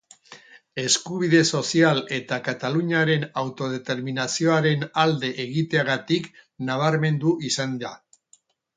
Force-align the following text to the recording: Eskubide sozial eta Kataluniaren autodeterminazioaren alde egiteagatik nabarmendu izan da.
Eskubide 0.83 1.41
sozial 1.59 2.01
eta 2.17 2.39
Kataluniaren 2.47 3.27
autodeterminazioaren 3.43 4.89
alde 5.05 5.33
egiteagatik 5.47 6.35
nabarmendu 6.73 7.41
izan 7.53 7.83
da. 7.87 7.99